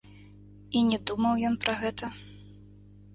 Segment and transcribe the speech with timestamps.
[0.79, 2.09] І не думаў ён пра гэта.